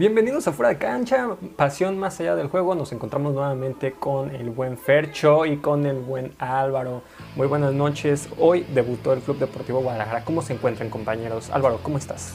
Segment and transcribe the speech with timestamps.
[0.00, 2.74] Bienvenidos a Fuera de Cancha, pasión más allá del juego.
[2.74, 7.02] Nos encontramos nuevamente con el buen Fercho y con el buen Álvaro.
[7.36, 8.30] Muy buenas noches.
[8.38, 10.24] Hoy debutó el Club Deportivo Guadalajara.
[10.24, 11.50] ¿Cómo se encuentran compañeros?
[11.50, 12.32] Álvaro, ¿cómo estás?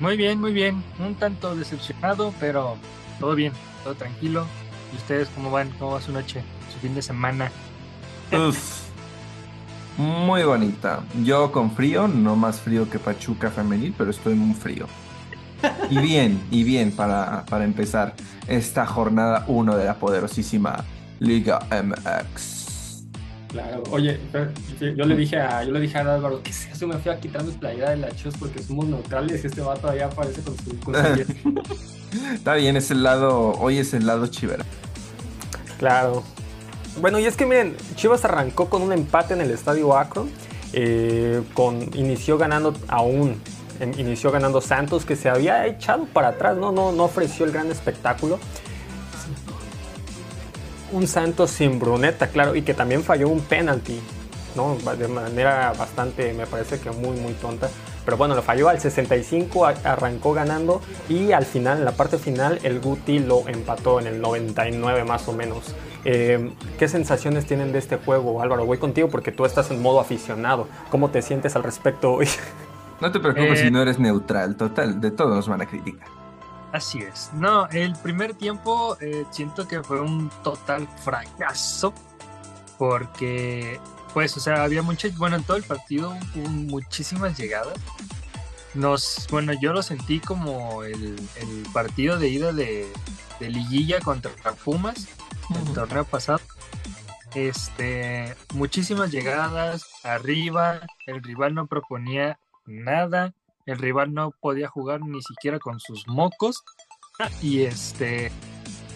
[0.00, 0.82] Muy bien, muy bien.
[0.98, 2.74] Un tanto decepcionado, pero
[3.20, 3.52] todo bien,
[3.84, 4.44] todo tranquilo.
[4.92, 5.70] ¿Y ustedes cómo van?
[5.78, 6.42] ¿Cómo va su noche,
[6.72, 7.52] su fin de semana?
[8.32, 8.88] Uf,
[9.98, 11.04] muy bonita.
[11.22, 14.88] Yo con frío, no más frío que Pachuca femenil, pero estoy muy frío.
[15.90, 18.14] Y bien, y bien para, para empezar
[18.48, 20.84] esta jornada 1 de la poderosísima
[21.20, 22.56] Liga MX.
[23.48, 24.20] Claro, oye,
[24.80, 26.86] yo le dije a, yo le dije a Álvaro, ¿qué es eso?
[26.86, 29.82] Me fui a quitar mi playera de la Chus porque somos neutrales y este vato
[29.82, 30.94] todavía aparece con su, con
[32.34, 34.64] Está bien, es el lado, hoy es el lado chivera.
[35.78, 36.22] Claro.
[37.00, 40.30] Bueno, y es que miren, Chivas arrancó con un empate en el estadio Akron.
[40.72, 43.40] Eh, con, inició ganando aún
[43.96, 46.72] inició ganando Santos, que se había echado para atrás, ¿no?
[46.72, 48.38] No, no ofreció el gran espectáculo.
[50.92, 54.00] Un Santos sin Bruneta, claro, y que también falló un penalti,
[54.54, 54.76] ¿no?
[54.96, 57.68] De manera bastante, me parece que muy, muy tonta.
[58.06, 62.60] Pero bueno, lo falló al 65, arrancó ganando y al final, en la parte final,
[62.62, 65.74] el Guti lo empató en el 99 más o menos.
[66.04, 68.64] Eh, ¿Qué sensaciones tienen de este juego, Álvaro?
[68.64, 70.68] Voy contigo porque tú estás en modo aficionado.
[70.88, 72.28] ¿Cómo te sientes al respecto hoy?
[73.00, 76.08] No te preocupes si eh, no eres neutral, total, de todos nos van a criticar.
[76.72, 77.30] Así es.
[77.34, 81.94] No, el primer tiempo eh, siento que fue un total fracaso
[82.78, 83.80] porque,
[84.12, 87.74] pues, o sea, había muchas, bueno, en todo el partido hubo muchísimas llegadas.
[88.74, 91.16] Nos, bueno, yo lo sentí como el,
[91.72, 92.86] partido de ida de,
[93.40, 94.32] liguilla contra
[94.64, 95.08] Pumas,
[95.54, 96.40] el torneo pasado.
[97.34, 103.34] Este, muchísimas llegadas arriba, el rival no proponía nada.
[103.66, 106.62] El rival no podía jugar ni siquiera con sus mocos.
[107.42, 108.30] Y este.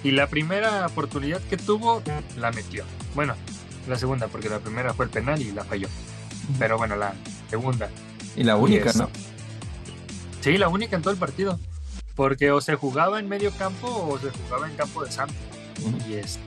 [0.03, 2.03] Y la primera oportunidad que tuvo,
[2.39, 2.85] la metió.
[3.15, 3.35] Bueno,
[3.89, 5.89] la segunda, porque la primera fue el penal y la falló.
[6.59, 7.15] Pero bueno, la
[7.49, 7.91] segunda.
[8.37, 9.11] Y la única, ¿no?
[10.41, 11.59] Sí, la única en todo el partido.
[12.15, 15.29] Porque o se jugaba en medio campo o se jugaba en campo de Sam.
[16.09, 16.39] Y es.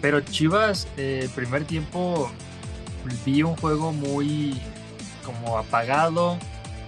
[0.00, 2.30] Pero Chivas, eh, el primer tiempo,
[3.24, 4.60] vi un juego muy
[5.24, 6.38] como apagado.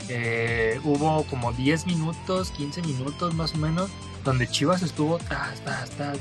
[0.08, 3.90] Eh, hubo como 10 minutos, 15 minutos más o menos,
[4.22, 5.18] donde Chivas estuvo,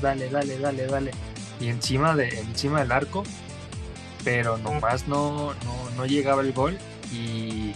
[0.00, 1.10] dale, dale, dale, dale,
[1.60, 3.24] y encima, de, encima del arco,
[4.24, 5.52] pero nomás no,
[5.96, 6.78] no, llegaba el gol
[7.12, 7.72] y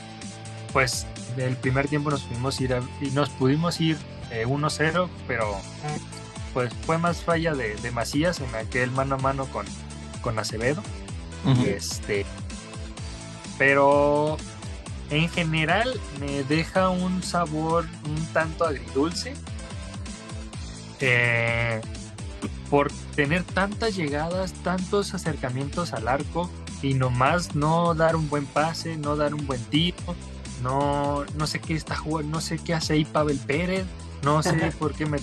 [0.72, 1.06] pues
[1.37, 3.97] del primer tiempo nos pudimos ir y nos pudimos ir
[4.31, 5.56] 1-0, eh, pero
[6.55, 9.66] pues fue más falla de, de, Macías en aquel mano a mano con,
[10.22, 10.82] con Acevedo.
[11.44, 12.26] y este
[13.58, 14.38] pero
[15.10, 19.34] en general me deja un sabor un tanto agridulce.
[21.00, 21.80] Eh,
[22.70, 26.50] por tener tantas llegadas, tantos acercamientos al arco
[26.82, 29.96] y nomás no dar un buen pase, no dar un buen tiro,
[30.62, 33.86] no, no sé qué está jugando, no sé qué hace ahí Pavel Pérez,
[34.22, 35.19] no sé por qué me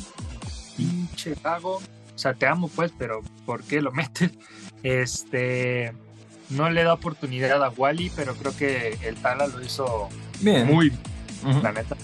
[0.75, 4.31] pinche hago, o sea, te amo pues, pero ¿por qué lo metes?
[4.84, 5.94] Este,
[6.50, 10.09] no le da oportunidad a Wally, pero creo que el Tala lo hizo
[10.41, 10.67] bien.
[10.67, 10.91] muy
[11.61, 11.95] la neta.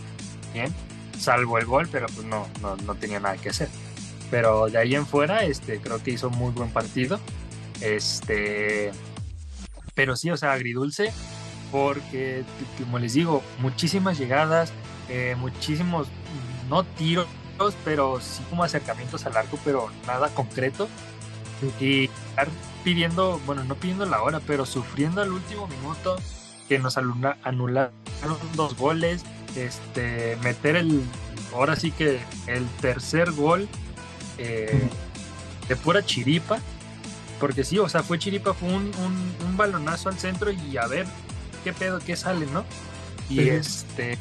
[0.54, 0.74] Bien.
[1.18, 3.70] Salvo el gol, pero pues no, no, tenía nada que hacer.
[4.30, 7.20] Pero de ahí en fuera, este, creo que hizo muy buen partido.
[7.80, 8.92] Este.
[9.94, 11.14] Pero sí, o sea, agridulce.
[11.72, 12.44] Porque,
[12.80, 14.74] como les digo, muchísimas llegadas,
[15.08, 16.08] eh, muchísimos,
[16.70, 17.28] no tiros,
[17.86, 20.90] pero sí como acercamientos al arco, pero nada concreto.
[21.80, 22.10] Y
[22.84, 26.18] pidiendo, bueno, no pidiendo la hora, pero sufriendo al último minuto
[26.68, 27.92] que nos anularon
[28.56, 29.24] dos goles,
[29.56, 31.04] este, meter el,
[31.54, 33.68] ahora sí que el tercer gol
[34.38, 34.90] eh,
[35.68, 36.60] de pura chiripa,
[37.40, 38.92] porque sí, o sea, fue chiripa, fue un,
[39.44, 41.06] un, balonazo al centro y a ver
[41.64, 42.66] qué pedo, qué sale, ¿no?
[43.30, 44.18] Y este,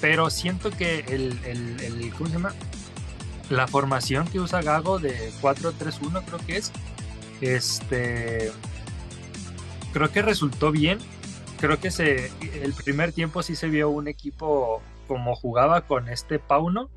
[0.00, 2.54] pero siento que el, el, el, ¿cómo se llama?
[3.50, 6.72] La formación que usa Gago de 4-3-1 creo que es,
[7.40, 8.50] este,
[9.92, 10.98] creo que resultó bien.
[11.60, 12.30] Creo que se,
[12.62, 16.90] el primer tiempo sí se vio un equipo como jugaba con este Pauno,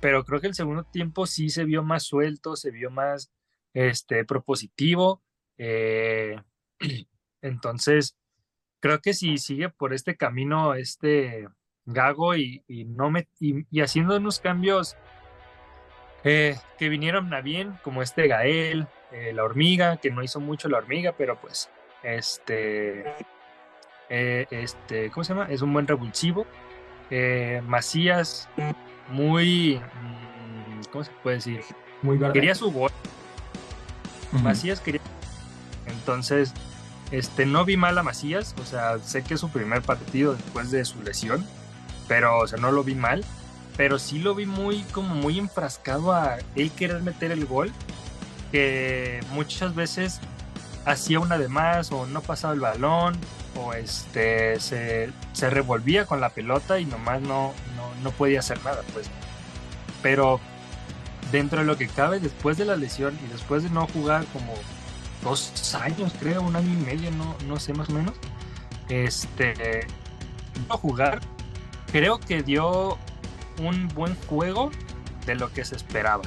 [0.00, 3.30] pero creo que el segundo tiempo sí se vio más suelto, se vio más
[3.74, 5.22] este, propositivo.
[5.58, 6.40] Eh,
[7.42, 8.16] entonces,
[8.80, 11.48] creo que si sigue por este camino, este
[11.84, 14.96] Gago y, no me, y, haciendo unos cambios
[16.24, 20.68] eh, que vinieron a bien, como este Gael, eh, la hormiga, que no hizo mucho
[20.68, 21.70] la hormiga, pero pues,
[22.02, 23.04] este,
[24.08, 25.46] eh, este, ¿cómo se llama?
[25.50, 26.46] Es un buen revulsivo.
[27.64, 28.48] Macías,
[29.08, 31.60] muy, mm, ¿cómo se puede decir?
[32.02, 32.34] Muy verde.
[32.34, 32.90] Quería su gol.
[34.32, 34.42] Ujú.
[34.42, 35.00] Macías quería.
[35.86, 36.54] Entonces,
[37.10, 40.70] este, no vi mal a Macías, o sea, sé que es su primer partido después
[40.70, 41.44] de su lesión,
[42.06, 43.24] pero, o sea, no lo vi mal,
[43.80, 47.72] pero sí lo vi muy, como muy enfrascado a él querer meter el gol,
[48.52, 50.20] que muchas veces
[50.84, 53.16] hacía una de más o no pasaba el balón
[53.56, 58.62] o este se, se revolvía con la pelota y nomás no, no, no podía hacer
[58.64, 59.08] nada, pues.
[60.02, 60.40] Pero
[61.32, 64.52] dentro de lo que cabe, después de la lesión y después de no jugar como
[65.22, 68.12] dos años, creo, un año y medio, no, no sé más o menos,
[68.90, 69.86] este,
[70.68, 71.20] no jugar,
[71.90, 72.98] creo que dio
[73.60, 74.70] un buen juego
[75.26, 76.22] de lo que se esperaba.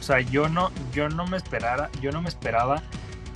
[0.00, 2.82] O sea, yo no, yo no me esperara, yo no me esperaba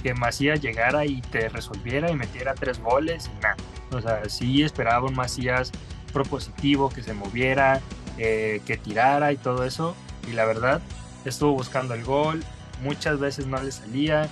[0.02, 3.56] que Macías llegara y te resolviera y metiera tres goles y nada.
[3.90, 5.72] O sea, sí esperaba un Macías
[6.12, 7.80] propositivo, que se moviera,
[8.19, 9.94] eh, que tirara y todo eso.
[10.28, 10.80] Y la verdad,
[11.25, 12.44] estuvo buscando el gol,
[12.82, 14.28] muchas veces no le salía,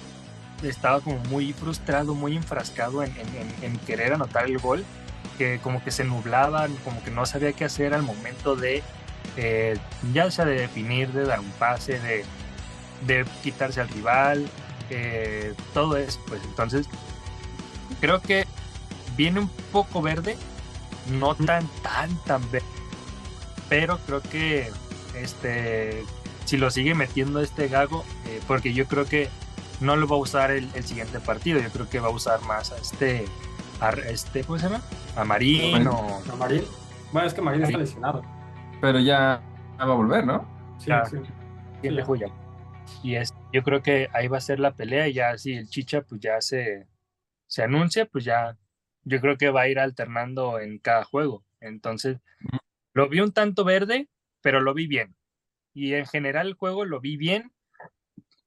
[0.62, 3.12] estaba como muy frustrado, muy enfrascado en,
[3.86, 4.84] querer anotar el gol,
[5.36, 8.82] que como que se nublaba, como que no sabía qué hacer al momento de,
[9.36, 9.78] eh,
[10.12, 12.24] ya sea de definir, de dar un pase, de,
[13.06, 14.48] de quitarse al rival,
[14.90, 16.42] eh, todo eso, pues.
[16.44, 16.86] Entonces
[18.00, 18.46] creo que
[19.16, 20.36] viene un poco verde,
[21.10, 22.66] no tan, tan, tan verde,
[23.68, 24.70] pero creo que
[25.14, 26.04] este
[26.44, 29.28] si lo sigue metiendo este Gago, eh, porque yo creo que
[29.80, 32.40] no lo va a usar el, el siguiente partido, yo creo que va a usar
[32.42, 33.26] más a este,
[33.80, 34.82] a este ¿cómo se llama?
[35.16, 36.20] A Marín o...
[36.26, 36.62] No, Marín.
[37.12, 38.22] Bueno, es que Marín está lesionado.
[38.80, 39.42] Pero ya
[39.78, 40.46] va a volver, ¿no?
[40.78, 41.04] Sí, Ah.
[41.04, 41.16] sí.
[41.82, 42.02] de Sí.
[42.02, 42.32] julio.
[43.02, 45.68] Y es, yo creo que ahí va a ser la pelea y ya si el
[45.68, 46.86] Chicha pues ya se,
[47.48, 48.56] se anuncia, pues ya
[49.04, 51.44] yo creo que va a ir alternando en cada juego.
[51.60, 52.18] Entonces,
[52.92, 54.08] lo vi un tanto verde,
[54.40, 55.16] pero lo vi bien.
[55.74, 57.52] Y en general el juego lo vi bien,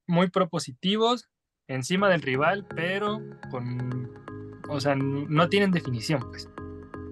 [0.07, 1.29] muy propositivos,
[1.67, 3.21] encima del rival, pero
[3.51, 4.11] con,
[4.69, 6.49] o sea, no tienen definición, pues.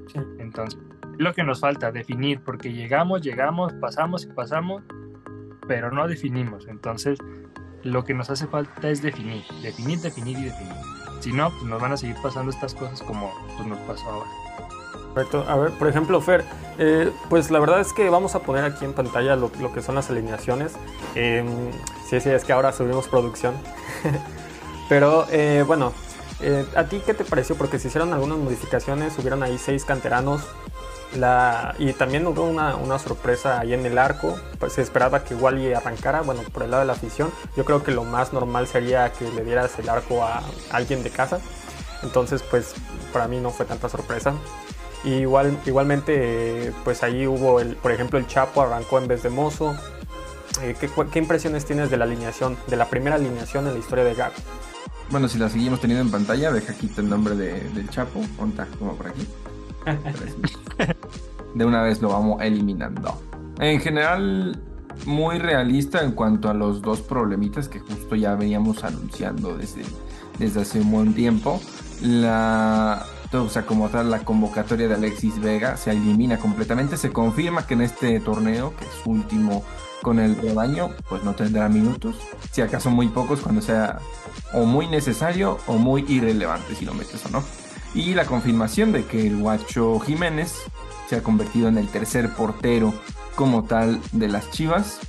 [0.07, 0.19] Sí.
[0.39, 0.79] Entonces,
[1.13, 4.83] es lo que nos falta, definir, porque llegamos, llegamos, pasamos y pasamos,
[5.67, 6.67] pero no definimos.
[6.67, 7.19] Entonces,
[7.83, 10.73] lo que nos hace falta es definir, definir, definir y definir.
[11.19, 14.29] Si no, pues nos van a seguir pasando estas cosas como pues, nos pasó ahora.
[15.13, 15.45] Correcto.
[15.47, 16.43] A ver, por ejemplo, Fer,
[16.77, 19.81] eh, pues la verdad es que vamos a poner aquí en pantalla lo, lo que
[19.81, 20.73] son las alineaciones.
[21.15, 21.43] Eh,
[22.07, 23.55] sí, sí, es que ahora subimos producción.
[24.89, 25.91] Pero eh, bueno,
[26.41, 27.55] eh, ¿a ti qué te pareció?
[27.55, 30.41] Porque se hicieron algunas modificaciones, hubieron ahí seis canteranos.
[31.79, 34.37] Y también hubo una, una sorpresa ahí en el arco.
[34.59, 37.31] Pues se esperaba que Wally arrancara, bueno, por el lado de la afición.
[37.55, 41.09] Yo creo que lo más normal sería que le dieras el arco a alguien de
[41.09, 41.39] casa.
[42.03, 42.73] Entonces, pues
[43.13, 44.33] para mí no fue tanta sorpresa.
[45.05, 49.75] Igual, igualmente, pues ahí hubo, el, por ejemplo, el Chapo arrancó en vez de Mozo.
[50.61, 53.79] Eh, ¿qué, cu- qué impresiones tienes de la alineación, de la primera alineación en la
[53.79, 54.35] historia de Gago?
[55.09, 58.21] Bueno, si la seguimos teniendo en pantalla, deja aquí el nombre de- del Chapo.
[58.37, 59.25] Conta, como por aquí.
[61.55, 63.19] De una vez lo vamos eliminando.
[63.59, 64.61] En general,
[65.05, 69.83] muy realista en cuanto a los dos problemitas que justo ya veníamos anunciando desde,
[70.39, 71.61] desde hace un buen tiempo.
[72.01, 76.97] La, o sea, como tal, la convocatoria de Alexis Vega se elimina completamente.
[76.97, 79.63] Se confirma que en este torneo, que es último
[80.01, 82.15] con el rebaño, pues no tendrá minutos.
[82.51, 83.99] Si acaso muy pocos cuando sea
[84.53, 87.43] o muy necesario o muy irrelevante si lo metes o no.
[87.93, 90.53] Y la confirmación de que el Guacho Jiménez
[91.09, 92.93] se ha convertido en el tercer portero
[93.35, 94.99] como tal de las Chivas.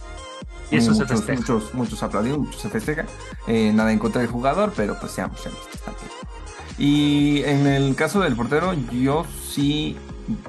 [0.71, 1.41] Y eso se muchos, festeja.
[1.41, 3.07] muchos, muchos aplaudieron, muchos se festeja.
[3.47, 6.11] Eh, nada en contra del jugador, pero pues seamos realistas también.
[6.79, 9.97] Y en el caso del portero, yo sí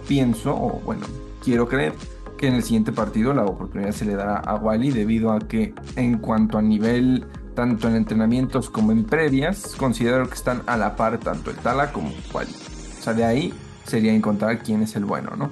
[0.08, 1.06] pienso, o bueno,
[1.44, 1.96] quiero creer
[2.40, 5.74] que en el siguiente partido la oportunidad se le dará a Wally debido a que
[5.98, 10.96] en cuanto a nivel tanto en entrenamientos como en previas, considero que están a la
[10.96, 12.56] par tanto el Tala como Wally.
[12.98, 13.54] O sea, de ahí
[13.86, 15.52] sería encontrar quién es el bueno, ¿no?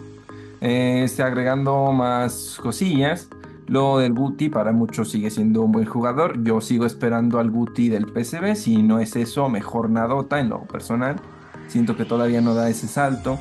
[0.61, 3.27] Eh, este, agregando más cosillas,
[3.67, 6.41] lo del Guti para muchos sigue siendo un buen jugador.
[6.41, 8.55] Yo sigo esperando al Guti del PSV.
[8.55, 11.17] Si no es eso, mejor nadota en lo personal.
[11.67, 13.37] Siento que todavía no da ese salto.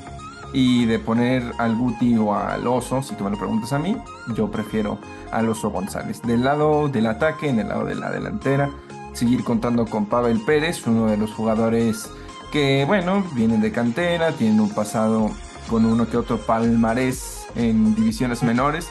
[0.59, 3.95] Y de poner al Guti o al Oso, si tú me lo preguntas a mí,
[4.35, 4.99] yo prefiero
[5.31, 6.23] al Oso González.
[6.23, 8.71] Del lado del ataque, en el lado de la delantera,
[9.13, 12.09] seguir contando con Pavel Pérez, uno de los jugadores
[12.53, 15.31] que, bueno, vienen de cantera, tienen un pasado
[15.69, 18.89] con uno que otro palmarés en divisiones menores.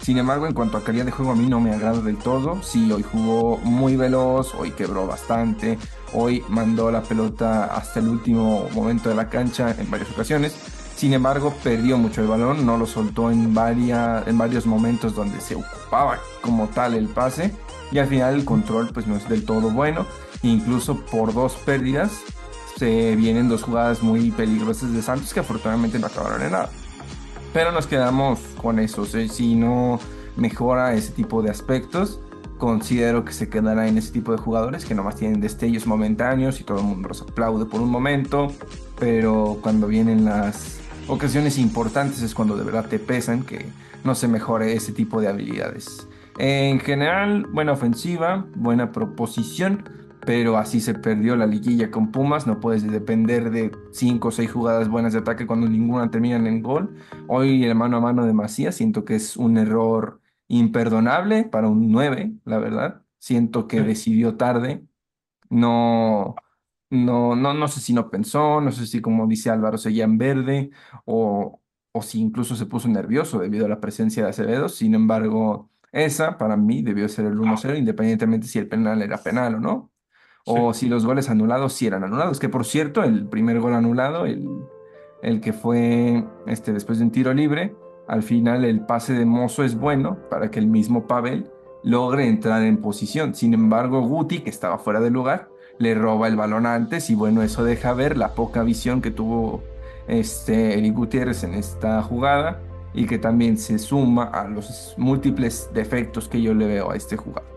[0.00, 2.62] Sin embargo, en cuanto a calidad de juego, a mí no me agrada del todo.
[2.62, 5.78] Sí, hoy jugó muy veloz, hoy quebró bastante,
[6.14, 10.73] hoy mandó la pelota hasta el último momento de la cancha en varias ocasiones.
[10.96, 15.40] Sin embargo, perdió mucho el balón, no lo soltó en, varias, en varios momentos donde
[15.40, 17.52] se ocupaba como tal el pase
[17.90, 20.06] y al final el control pues no es del todo bueno.
[20.42, 22.12] Incluso por dos pérdidas
[22.76, 26.70] se vienen dos jugadas muy peligrosas de Santos que afortunadamente no acabaron en nada.
[27.52, 29.04] Pero nos quedamos con eso.
[29.06, 30.00] Si no
[30.36, 32.20] mejora ese tipo de aspectos,
[32.58, 36.64] considero que se quedará en ese tipo de jugadores que nomás tienen destellos momentáneos y
[36.64, 38.52] todo el mundo los aplaude por un momento,
[38.98, 43.66] pero cuando vienen las ocasiones importantes es cuando de verdad te pesan que
[44.04, 46.08] no se mejore ese tipo de habilidades.
[46.38, 49.88] En general, buena ofensiva, buena proposición,
[50.26, 52.46] pero así se perdió la liguilla con Pumas.
[52.46, 56.62] No puedes depender de 5 o 6 jugadas buenas de ataque cuando ninguna termina en
[56.62, 56.96] gol.
[57.28, 61.90] Hoy el mano a mano de Macías siento que es un error imperdonable para un
[61.90, 63.02] 9, la verdad.
[63.18, 64.82] Siento que decidió tarde.
[65.50, 66.34] No,
[66.90, 70.18] no, no, no sé si no pensó, no sé si como dice Álvaro seguía en
[70.18, 70.70] verde
[71.04, 71.60] o,
[71.92, 74.68] o si incluso se puso nervioso debido a la presencia de Acevedo.
[74.68, 79.56] Sin embargo, esa para mí debió ser el 1-0 independientemente si el penal era penal
[79.56, 79.90] o no.
[80.46, 82.38] O si los goles anulados sí eran anulados.
[82.38, 84.46] Que por cierto, el primer gol anulado, el,
[85.22, 87.74] el que fue este, después de un tiro libre,
[88.08, 91.50] al final el pase de Mozo es bueno para que el mismo Pavel
[91.82, 93.34] logre entrar en posición.
[93.34, 97.42] Sin embargo, Guti, que estaba fuera de lugar, le roba el balón antes y bueno,
[97.42, 99.62] eso deja ver la poca visión que tuvo
[100.06, 102.60] este Eric Gutiérrez en esta jugada
[102.92, 107.16] y que también se suma a los múltiples defectos que yo le veo a este
[107.16, 107.48] jugador.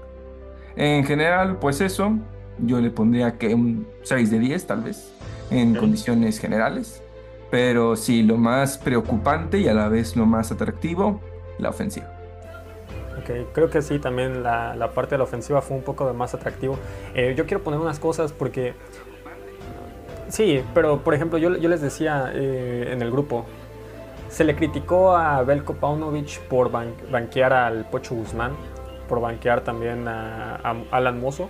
[0.76, 2.18] En general, pues eso,
[2.60, 5.14] yo le pondría que un 6 de 10 tal vez
[5.52, 7.02] en condiciones generales.
[7.50, 11.22] Pero sí, lo más preocupante y a la vez lo más atractivo,
[11.60, 12.17] la ofensiva.
[13.54, 16.78] Creo que sí, también la, la parte de la ofensiva fue un poco más atractivo.
[17.14, 18.74] Eh, yo quiero poner unas cosas porque...
[20.30, 23.46] Sí, pero por ejemplo, yo, yo les decía eh, en el grupo,
[24.30, 28.52] se le criticó a Belko Paunovic por banquear al Pocho Guzmán,
[29.08, 31.50] por banquear también a, a Alan Mozo.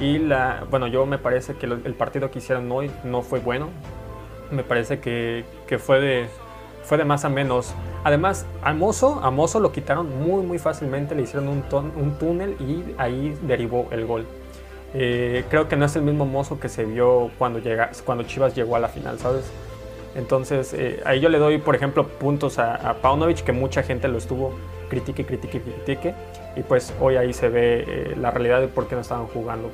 [0.00, 3.68] Y la, bueno, yo me parece que el partido que hicieron hoy no fue bueno
[4.50, 6.28] me parece que, que fue, de,
[6.82, 7.74] fue de más a menos.
[8.04, 11.64] Además, a Mozo, lo quitaron muy muy fácilmente, le hicieron un,
[11.96, 14.26] un túnel y ahí derivó el gol.
[14.94, 18.54] Eh, creo que no es el mismo Mozo que se vio cuando, llega, cuando Chivas
[18.54, 19.50] llegó a la final, ¿sabes?
[20.14, 24.08] Entonces, eh, ahí yo le doy, por ejemplo, puntos a, a, Paunovic, que mucha gente
[24.08, 24.52] lo estuvo
[24.88, 26.14] critique, critique, critique.
[26.56, 29.70] Y pues hoy ahí se ve eh, la realidad de por qué no estaban jugando.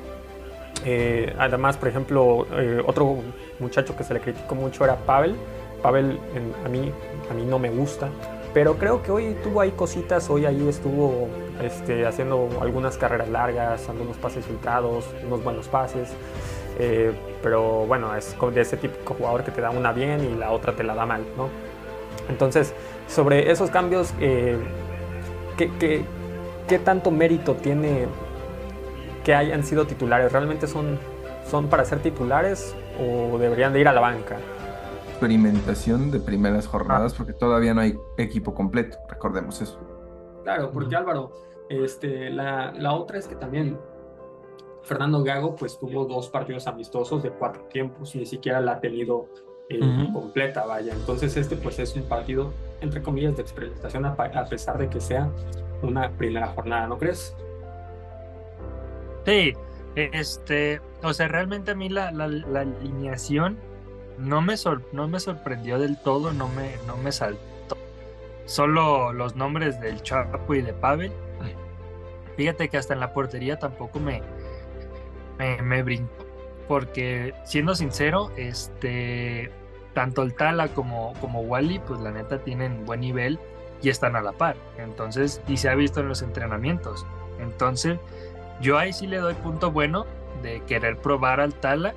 [0.85, 2.45] Eh, además, por ejemplo,
[2.85, 3.17] otro
[3.59, 5.35] muchacho que se le criticó mucho era Pavel.
[5.85, 6.17] Pavel
[6.65, 6.91] a, mí,
[7.29, 8.09] a mí no me gusta,
[8.55, 11.27] pero creo que hoy tuvo ahí cositas, hoy ahí estuvo
[11.61, 16.09] este, haciendo algunas carreras largas, algunos pases filtrados, unos buenos pases.
[16.79, 17.13] Eh,
[17.43, 20.75] pero bueno, es de ese típico jugador que te da una bien y la otra
[20.75, 21.49] te la da mal, ¿no?
[22.29, 22.73] Entonces,
[23.07, 24.57] sobre esos cambios, ¿qué,
[25.79, 26.03] qué,
[26.67, 28.07] qué tanto mérito tiene
[29.23, 30.31] que hayan sido titulares?
[30.31, 30.97] ¿Realmente son,
[31.47, 34.37] son para ser titulares o deberían de ir a la banca?
[35.15, 39.79] Experimentación de primeras jornadas porque todavía no hay equipo completo, recordemos eso.
[40.43, 41.31] Claro, porque Álvaro,
[41.69, 43.79] este, la, la otra es que también
[44.83, 49.29] Fernando Gago pues tuvo dos partidos amistosos de cuatro tiempos, ni siquiera la ha tenido
[49.69, 49.79] eh,
[50.11, 50.91] completa, vaya.
[50.91, 54.15] Entonces este pues es un partido, entre comillas, de experimentación a,
[54.49, 55.31] pesar de que sea
[55.81, 57.33] una primera jornada, ¿no crees?
[59.25, 59.53] Sí,
[59.95, 62.25] este, o sea, realmente a mí la, la,
[62.59, 63.57] alineación
[64.17, 64.55] no me,
[64.91, 67.77] no me sorprendió del todo, no me, no me saltó.
[68.45, 71.11] Solo los nombres del Chapo y de Pavel.
[72.37, 74.21] Fíjate que hasta en la portería tampoco me,
[75.37, 76.25] me, me brincó.
[76.67, 79.51] Porque, siendo sincero, este,
[79.93, 83.39] tanto el Tala como, como Wally, pues la neta tienen buen nivel
[83.81, 84.55] y están a la par.
[84.77, 87.05] Entonces, y se ha visto en los entrenamientos.
[87.39, 87.99] Entonces,
[88.61, 90.05] yo ahí sí le doy punto bueno
[90.41, 91.93] de querer probar al Tala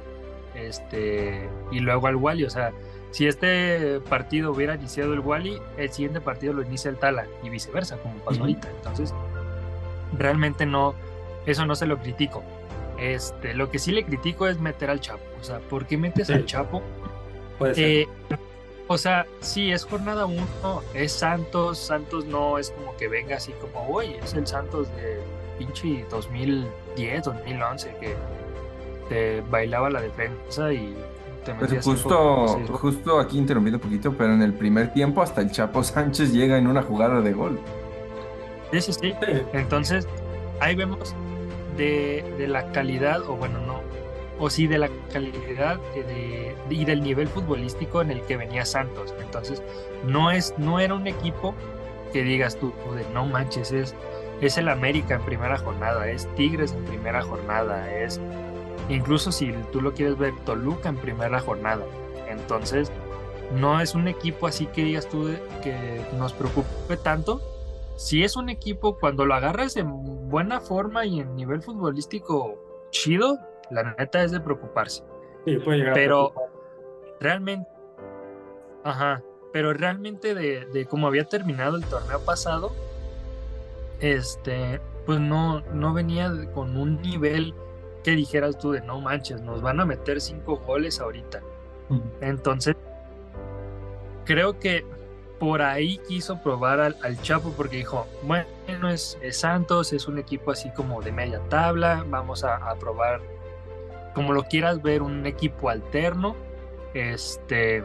[0.67, 2.45] este, y luego al Wally.
[2.45, 2.73] O sea,
[3.11, 7.51] si este partido hubiera iniciado el Wally, el siguiente partido lo inicia el Tala y
[7.51, 8.69] viceversa, como pasó ahorita.
[8.71, 9.15] Entonces,
[10.17, 10.95] realmente no,
[11.47, 12.43] eso no se lo critico.
[12.99, 15.23] Este, lo que sí le critico es meter al Chapo.
[15.41, 16.83] O sea, ¿por qué metes al Chapo?
[17.61, 18.07] Eh,
[18.89, 21.79] o sea, sí, es jornada uno, es Santos.
[21.79, 25.21] Santos no es como que venga así como, oye, es el Santos de
[25.59, 28.17] pinche 2010, 2011, que
[29.09, 30.97] te bailaba la defensa y
[31.45, 35.51] te metías justo, justo aquí interrumpiendo un poquito, pero en el primer tiempo hasta el
[35.51, 37.59] Chapo Sánchez llega en una jugada de gol.
[38.73, 39.15] Sí, sí, sí.
[39.53, 40.07] Entonces,
[40.61, 41.15] ahí vemos
[41.77, 43.81] de, de la calidad, o bueno, no,
[44.39, 49.15] o sí de la calidad de, y del nivel futbolístico en el que venía Santos.
[49.21, 49.63] Entonces,
[50.05, 51.55] no, es, no era un equipo
[52.13, 53.95] que digas tú, de no manches, es,
[54.41, 58.21] es el América en primera jornada, es Tigres en primera jornada, es
[58.89, 61.85] incluso si tú lo quieres ver, Toluca en primera jornada.
[62.29, 62.91] Entonces,
[63.53, 65.31] no es un equipo así que digas tú
[65.63, 67.41] que nos preocupe tanto.
[67.97, 72.59] Si es un equipo, cuando lo agarras en buena forma y en nivel futbolístico
[72.91, 73.39] chido,
[73.71, 75.03] la neta es de preocuparse.
[75.45, 76.33] Sí, puede llegar pero
[77.21, 77.69] realmente,
[78.85, 82.71] ajá, pero realmente de, de cómo había terminado el torneo pasado,
[84.01, 87.55] este, pues no, no venía con un nivel
[88.03, 91.41] que dijeras tú de no manches, nos van a meter cinco goles ahorita.
[92.21, 92.77] Entonces,
[94.25, 94.85] creo que
[95.39, 98.47] por ahí quiso probar al, Chapo porque dijo, bueno,
[98.91, 103.21] es, es, Santos, es un equipo así como de media tabla, vamos a, a probar
[104.19, 106.35] como lo quieras ver, un equipo alterno.
[106.93, 107.85] Este,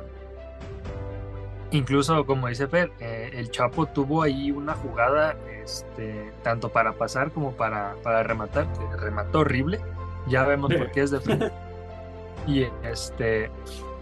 [1.69, 7.31] incluso como dice Fer, eh, el Chapo tuvo ahí una jugada, este, tanto para pasar
[7.31, 9.79] como para, para rematar, que remató horrible.
[10.27, 11.51] Ya vemos por qué es de
[12.47, 13.49] Y este,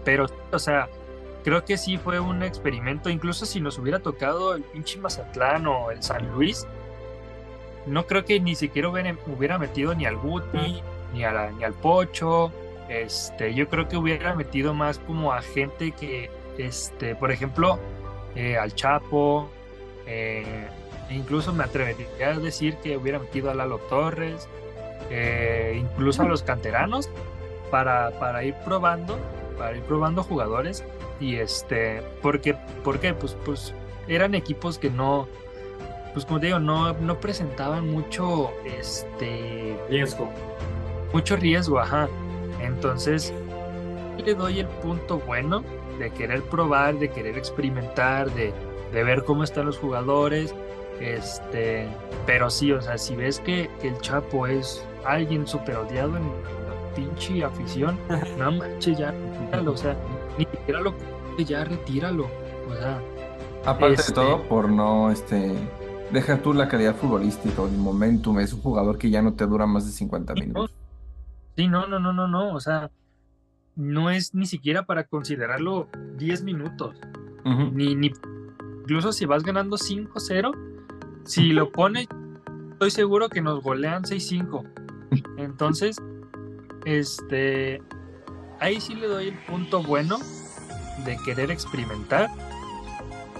[0.04, 0.88] pero, o sea,
[1.44, 3.08] creo que sí fue un experimento.
[3.08, 6.66] Incluso si nos hubiera tocado el pinche Mazatlán o el San Luis,
[7.86, 12.52] no creo que ni siquiera hubiera, metido ni al Guti, ni, ni al Pocho.
[12.88, 17.78] Este, yo creo que hubiera metido más como a gente que, este, por ejemplo,
[18.34, 19.48] eh, al Chapo.
[20.06, 20.66] Eh,
[21.10, 24.48] incluso me atrevería a decir que hubiera metido a Lalo Torres,
[25.12, 27.10] eh, incluso a los canteranos,
[27.70, 29.18] para, para ir probando,
[29.58, 30.84] para ir probando jugadores.
[31.20, 33.74] Y este, porque, porque pues, pues
[34.08, 35.28] eran equipos que no,
[36.12, 40.28] pues como te digo, no, no presentaban mucho este riesgo
[41.12, 42.08] mucho riesgo, ajá.
[42.60, 43.32] Entonces,
[44.24, 45.62] le doy el punto bueno
[45.98, 48.52] de querer probar, de querer experimentar, de,
[48.92, 50.54] ver cómo están los jugadores.
[51.00, 51.88] Este,
[52.26, 56.94] pero sí, o sea, si ves que, el Chapo es alguien súper odiado en la
[56.94, 57.98] pinche afición,
[58.38, 59.96] no manches, ya retíralo, o sea,
[60.38, 60.94] ni siquiera lo
[61.38, 62.28] ya retíralo.
[62.68, 63.00] O sea.
[63.64, 65.56] Aparte de este todo, por no este
[66.12, 69.66] deja tú la calidad futbolística, el momentum, es un jugador que ya no te dura
[69.66, 70.74] más de 50 minutos.
[71.56, 72.54] Sí, no, no, no, no, no.
[72.54, 72.90] O sea,
[73.76, 76.96] no es ni siquiera para considerarlo 10 minutos.
[77.72, 78.12] ni, ni,
[78.82, 80.52] incluso si vas ganando 5-0,
[81.24, 82.08] si lo pones,
[82.72, 84.81] estoy seguro que nos golean 6-5.
[85.36, 85.96] Entonces,
[86.84, 87.82] este,
[88.60, 90.18] ahí sí le doy el punto bueno
[91.04, 92.30] de querer experimentar.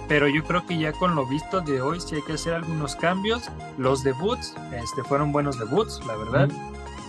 [0.07, 2.95] Pero yo creo que ya con lo visto de hoy sí hay que hacer algunos
[2.95, 3.49] cambios.
[3.77, 6.49] Los debuts, este, fueron buenos debuts, la verdad.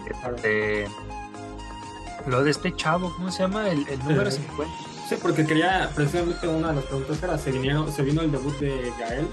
[0.06, 0.86] Este,
[2.26, 3.68] lo de este chavo, ¿cómo se llama?
[3.68, 4.72] El, número 50.
[5.08, 8.56] Sí, porque quería, precisamente una de las preguntas era, se, vinieron, se vino el debut
[8.58, 9.26] de Gael,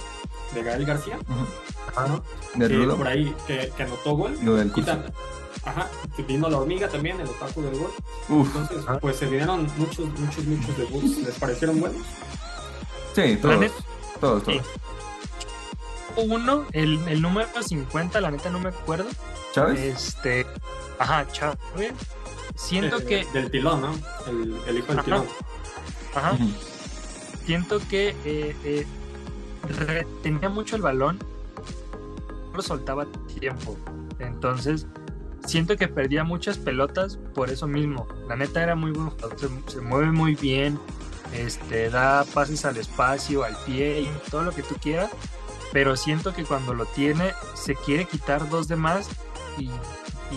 [0.53, 1.19] de Gael García,
[2.55, 4.37] de por ahí, que, anotó gol.
[5.63, 7.91] ajá, que vino la hormiga también, el otaku del gol.
[8.29, 11.17] Entonces, pues se vinieron muchos, muchos, muchos debuts.
[11.25, 12.01] ¿Les parecieron buenos?
[13.15, 13.71] Sí, todos.
[14.19, 14.61] Todos, todos.
[16.15, 19.09] Uno, el, el número 50, la neta no me acuerdo.
[19.53, 19.79] ¿Chávez?
[19.79, 20.45] Este,
[20.99, 21.93] ajá, Chávez.
[22.55, 23.25] Siento eh, que.
[23.33, 23.93] Del tilón, ¿no?
[24.27, 25.25] El, el hijo del tilón.
[26.13, 26.37] Ajá.
[27.45, 28.85] Siento que eh, eh,
[29.67, 31.19] retenía mucho el balón,
[32.49, 33.05] no lo soltaba
[33.39, 33.77] tiempo.
[34.19, 34.87] Entonces,
[35.45, 38.07] siento que perdía muchas pelotas por eso mismo.
[38.27, 40.79] La neta era muy bueno, se, se, mueve muy bien,
[41.33, 45.09] este, da pases al espacio, al pie, y todo lo que tú quieras.
[45.71, 49.07] Pero siento que cuando lo tiene, se quiere quitar dos de más
[49.57, 49.69] y,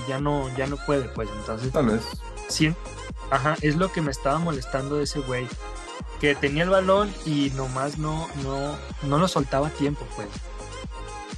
[0.09, 1.73] ya no ya no puede, pues entonces.
[1.73, 2.05] Tal vez.
[3.31, 5.47] ajá, es lo que me estaba molestando de ese güey.
[6.25, 10.29] Que tenía el balón y nomás no, no, no lo soltaba a tiempo, pues.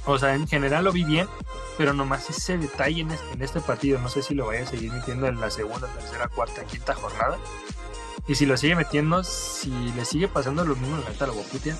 [0.05, 1.27] O sea, en general lo vi bien,
[1.77, 4.65] pero nomás ese detalle en este, en este partido, no sé si lo vaya a
[4.65, 7.37] seguir metiendo en la segunda, tercera, cuarta, quinta jornada.
[8.29, 11.43] Y si lo sigue metiendo, si le sigue pasando lo mismo, la neta lo voy
[11.43, 11.75] a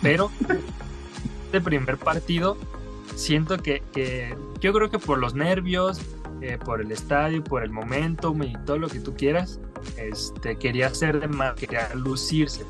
[0.00, 0.30] Pero
[1.46, 2.56] este primer partido
[3.16, 3.82] siento que,
[4.60, 6.00] yo creo que por los nervios,
[6.40, 9.58] eh, por el estadio, por el momento y todo lo que tú quieras,
[9.96, 12.64] este, quería hacer de más, quería lucirse.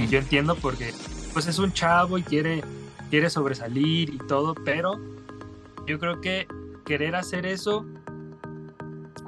[0.00, 0.92] Y yo entiendo porque
[1.32, 2.64] pues es un chavo y quiere,
[3.10, 4.98] quiere sobresalir y todo, pero
[5.86, 6.48] yo creo que
[6.84, 7.86] querer hacer eso,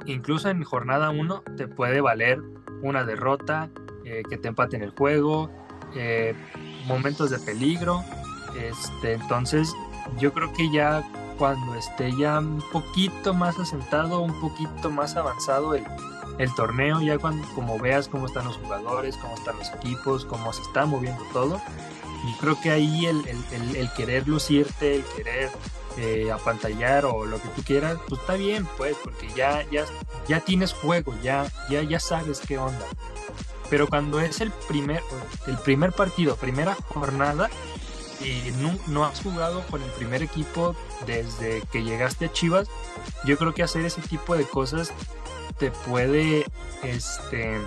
[0.05, 2.41] incluso en jornada 1, te puede valer
[2.81, 3.69] una derrota,
[4.03, 5.49] eh, que te empaten el juego,
[5.95, 6.35] eh,
[6.87, 8.03] momentos de peligro.
[8.59, 9.73] Este, entonces,
[10.19, 11.03] yo creo que ya
[11.41, 15.83] cuando esté ya un poquito más asentado, un poquito más avanzado el,
[16.37, 20.53] el torneo, ya cuando como veas cómo están los jugadores, cómo están los equipos, cómo
[20.53, 21.59] se está moviendo todo.
[22.29, 25.49] Y creo que ahí el, el, el, querer lucirte, el querer
[25.97, 29.85] eh, apantallar o lo que tú quieras, pues está bien, pues, porque ya, ya,
[30.27, 32.85] ya tienes juego, ya, ya, ya sabes qué onda.
[33.67, 35.01] Pero cuando es el primer,
[35.47, 37.49] el primer partido, primera jornada,
[38.23, 42.67] y no, no, has jugado con el primer equipo desde que llegaste a Chivas,
[43.25, 44.91] yo creo que hacer ese tipo de cosas
[45.57, 46.45] te puede,
[46.83, 47.57] este,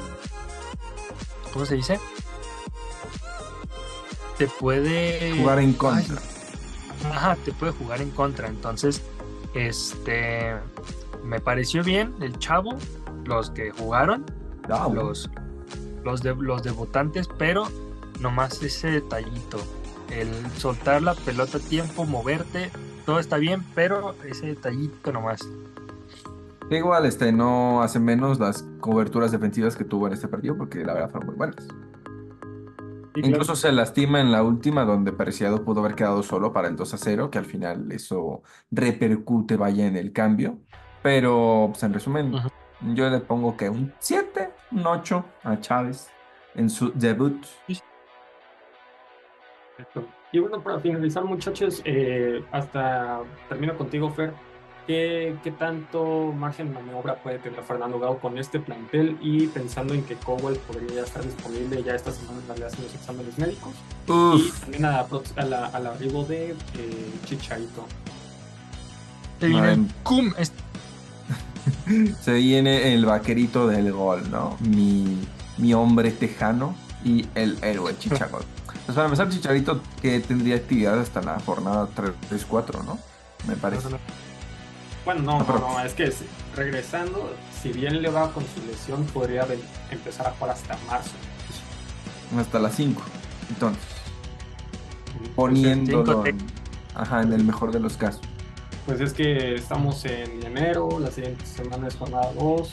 [1.53, 2.01] ¿cómo se dice?
[4.39, 6.21] Te puede jugar en contra.
[7.05, 8.49] ajá, te puede jugar en contra.
[8.49, 9.01] Entonces,
[9.55, 10.55] este,
[11.23, 12.77] me pareció bien el chavo,
[13.25, 14.27] los que jugaron,
[14.69, 15.31] ah, los,
[16.03, 17.69] los, de, los debutantes, pero
[18.21, 19.61] nomás ese detallito
[20.11, 22.71] el soltar la pelota a tiempo, moverte,
[23.07, 25.41] todo está bien, pero ese detallito nomás.
[26.71, 30.95] Igual, este, no hace menos las coberturas defensivas que tuvo en este partido, porque la
[30.95, 31.69] verdad fueron muy buenas.
[33.17, 36.95] Incluso se lastima en la última, donde Preciado pudo haber quedado solo para el 2
[36.95, 40.59] a 0, que al final eso repercute, vaya, en el cambio.
[41.03, 42.33] Pero, pues, en resumen,
[42.95, 46.09] yo le pongo que un 7, un 8 a Chávez
[46.57, 47.47] en su debut.
[50.33, 54.33] Y bueno, para finalizar, muchachos, eh, hasta termino contigo, Fer.
[54.87, 59.95] ¿Qué, ¿Qué, tanto margen de maniobra puede tener Fernando Gao con este plantel y pensando
[59.95, 63.73] en que Cowell podría estar disponible ya esta semana en realidad en los exámenes médicos?
[64.07, 66.57] Y también al arribo de eh,
[67.25, 67.87] Chicharito.
[69.41, 69.89] Se viene,
[72.21, 74.57] Se viene el vaquerito del gol, ¿no?
[74.61, 75.19] Mi,
[75.57, 78.45] mi hombre tejano y el héroe Chicharito.
[78.87, 81.89] Pues para empezar, Chicharito que tendría actividad hasta la jornada
[82.31, 82.99] 3-4, ¿no?
[83.49, 83.89] Me parece.
[85.05, 86.13] Bueno, no, no, no, es que
[86.55, 89.47] regresando, si bien le va con su lesión, podría
[89.91, 91.11] empezar a jugar hasta marzo.
[92.39, 93.03] Hasta las 5.
[93.51, 93.83] Entonces,
[95.35, 96.39] poniéndolo en,
[96.95, 98.23] ajá, en el mejor de los casos.
[98.87, 102.71] Pues es que estamos en enero, la siguiente semana es jornada 2,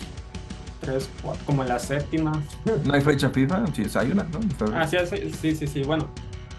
[0.82, 2.42] 3, 4, como en la séptima.
[2.86, 3.66] ¿No hay fecha FIFA?
[3.74, 4.40] Sí, hay una, ¿no?
[4.76, 4.98] Ah, sí,
[5.42, 6.10] sí, sí, sí, bueno.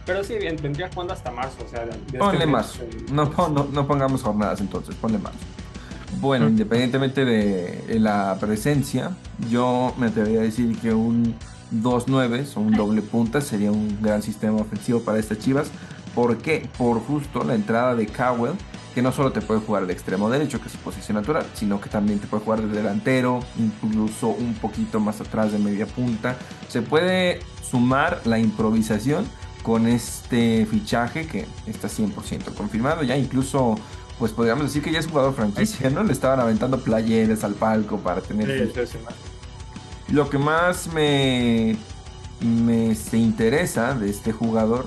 [0.04, 1.86] Pero sí, vendría jugando hasta marzo, o sea...
[2.18, 2.80] Ponle este marzo.
[3.12, 5.38] No, no, no, pongamos jornadas entonces, ponle marzo.
[6.20, 9.12] Bueno, independientemente de la presencia,
[9.48, 11.36] yo me atrevería a decir que un
[11.72, 15.70] 2-9 o un doble punta sería un gran sistema ofensivo para estas Chivas.
[16.14, 16.68] ¿Por qué?
[16.76, 18.54] Por justo la entrada de Cowell
[18.94, 21.80] que no solo te puede jugar de extremo derecho, que es su posición natural, sino
[21.80, 26.36] que también te puede jugar de delantero, incluso un poquito más atrás de media punta.
[26.68, 29.26] Se puede sumar la improvisación
[29.62, 33.02] con este fichaje que está 100% confirmado.
[33.02, 33.76] Ya incluso,
[34.18, 36.02] pues podríamos decir que ya es jugador franquicia, ¿no?
[36.02, 38.48] Le estaban aventando playeres al palco para tener...
[40.08, 41.76] Lo que más me,
[42.40, 44.86] me se interesa de este jugador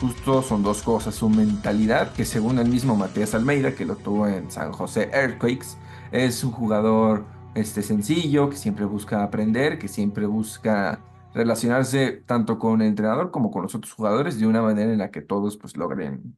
[0.00, 1.14] justo son dos cosas.
[1.14, 5.76] Su mentalidad, que según el mismo Matías Almeida, que lo tuvo en San José Earthquakes,
[6.12, 11.00] es un jugador este, sencillo, que siempre busca aprender, que siempre busca
[11.34, 15.10] relacionarse tanto con el entrenador como con los otros jugadores de una manera en la
[15.10, 16.36] que todos pues logren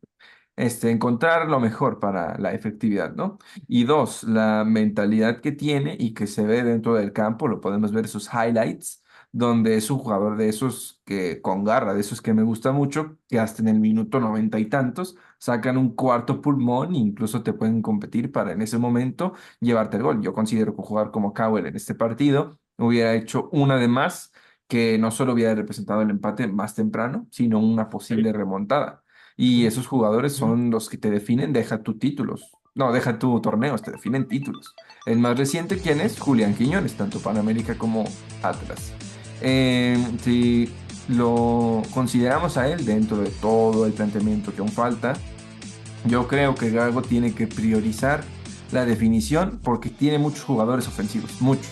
[0.57, 3.39] este, encontrar lo mejor para la efectividad, ¿no?
[3.69, 7.93] Y dos, la mentalidad que tiene y que se ve dentro del campo, lo podemos
[7.93, 9.02] ver sus highlights,
[9.33, 13.17] donde es un jugador de esos que con garra, de esos que me gusta mucho,
[13.29, 17.55] que hasta en el minuto noventa y tantos sacan un cuarto pulmón e incluso te
[17.55, 20.23] pueden competir para en ese momento llevarte el gol.
[20.23, 24.33] Yo considero que jugar como Cowell en este partido hubiera hecho una de más
[24.69, 29.03] que no solo hubiera representado el empate más temprano, sino una posible remontada.
[29.37, 32.51] Y esos jugadores son los que te definen, deja tus títulos.
[32.75, 34.75] No, deja tu torneos, te definen títulos.
[35.05, 36.19] El más reciente, ¿quién es?
[36.19, 38.05] Julián Quiñones, tanto Panamérica como
[38.43, 38.95] Atlas.
[39.43, 40.73] Eh, si
[41.09, 45.15] lo consideramos a él dentro de todo el planteamiento que aún falta,
[46.07, 48.23] yo creo que Gago tiene que priorizar
[48.71, 51.69] la definición porque tiene muchos jugadores ofensivos, muchos,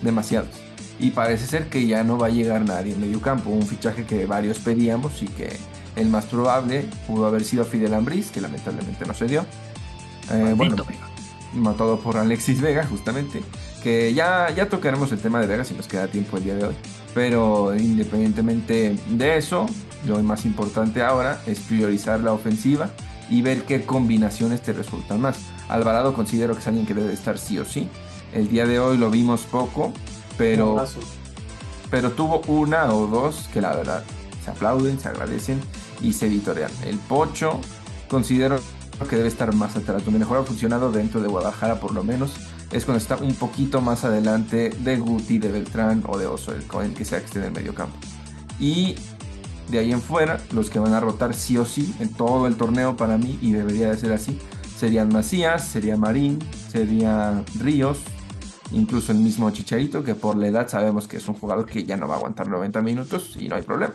[0.00, 0.50] demasiados.
[0.98, 4.04] Y parece ser que ya no va a llegar nadie en medio campo, un fichaje
[4.04, 5.56] que varios pedíamos y que
[5.96, 9.44] el más probable pudo haber sido Fidel Ambris, que lamentablemente no se dio.
[10.30, 10.76] Eh, bueno,
[11.54, 13.42] matado por Alexis Vega, justamente
[13.82, 16.64] que ya, ya tocaremos el tema de Vega si nos queda tiempo el día de
[16.64, 16.74] hoy.
[17.14, 19.66] Pero independientemente de eso,
[20.06, 22.90] lo más importante ahora es priorizar la ofensiva
[23.28, 25.38] y ver qué combinaciones te resultan más.
[25.68, 27.88] Alvarado considero que es alguien que debe estar sí o sí.
[28.32, 29.92] El día de hoy lo vimos poco,
[30.38, 30.84] pero,
[31.90, 34.04] pero tuvo una o dos que la verdad
[34.44, 35.60] se aplauden, se agradecen
[36.00, 36.70] y se editorean.
[36.84, 37.60] El Pocho
[38.08, 38.58] considero
[39.08, 40.04] que debe estar más atrás.
[40.04, 42.34] Donde mejor ha funcionado dentro de Guadalajara, por lo menos,
[42.72, 46.94] es cuando está un poquito más adelante de Guti, de Beltrán o de Oso, el,
[46.94, 47.96] que sea que esté en el medio campo.
[48.58, 48.96] Y
[49.70, 52.56] de ahí en fuera, los que van a rotar sí o sí en todo el
[52.56, 54.38] torneo para mí, y debería de ser así,
[54.78, 56.38] serían Macías, sería Marín,
[56.70, 57.98] sería Ríos,
[58.72, 61.96] incluso el mismo Chicharito, que por la edad sabemos que es un jugador que ya
[61.96, 63.92] no va a aguantar 90 minutos y no hay problema.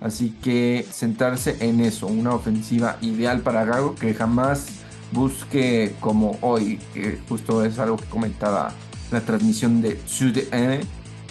[0.00, 4.83] Así que centrarse en eso, una ofensiva ideal para Gago que jamás
[5.14, 8.72] busque como hoy, que justo es algo que comentaba
[9.10, 10.80] la transmisión de Sud-N,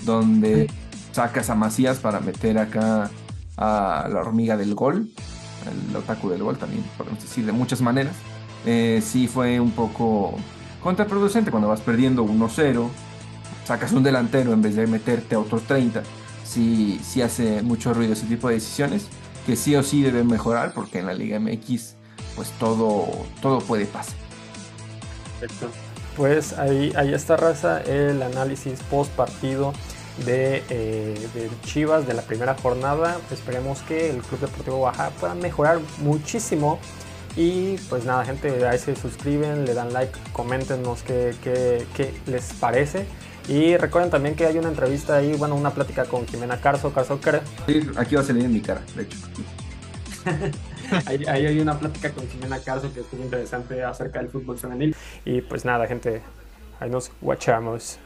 [0.04, 0.70] donde
[1.12, 3.12] sacas a Macías para meter acá
[3.58, 5.12] a la hormiga del gol,
[5.90, 8.16] el otaku del gol también, podemos decir de muchas maneras.
[8.66, 10.34] Eh, sí fue un poco
[10.82, 12.90] contraproducente cuando vas perdiendo 1-0,
[13.66, 16.02] sacas un delantero en vez de meterte a otros 30
[16.54, 19.08] sí, sí hace mucho ruido ese tipo de decisiones
[19.46, 21.96] que sí o sí deben mejorar porque en la Liga MX
[22.36, 23.08] pues todo,
[23.42, 24.16] todo puede pasar.
[25.40, 25.68] Perfecto.
[26.16, 29.74] Pues ahí, ahí está raza el análisis post partido
[30.26, 33.18] de, eh, de, Chivas de la primera jornada.
[33.32, 36.80] Esperemos que el Club Deportivo Baja pueda mejorar muchísimo.
[37.36, 42.54] Y pues nada, gente, ahí se suscriben, le dan like, coméntenos qué, qué, qué les
[42.54, 43.08] parece.
[43.48, 47.20] Y recuerden también que hay una entrevista ahí, bueno, una plática con Jimena Carso, Carso
[47.66, 49.18] Sí, aquí va a salir en mi cara, de hecho.
[51.06, 54.96] ahí, hay una plática con Jimena Carso que estuvo interesante acerca del fútbol femenil.
[55.26, 56.22] Y pues nada, gente,
[56.80, 58.00] ahí nos guachamos.